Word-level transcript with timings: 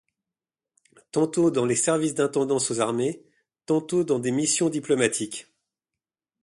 Tantôt 1.11 1.51
dans 1.51 1.65
les 1.67 1.75
services 1.75 2.15
d’intendance 2.15 2.71
aux 2.71 2.79
armées, 2.79 3.21
tantôt 3.67 4.03
dans 4.03 4.17
des 4.17 4.31
missions 4.31 4.67
diplomatiques. 4.71 5.45